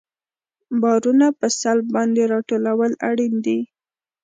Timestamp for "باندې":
1.95-2.21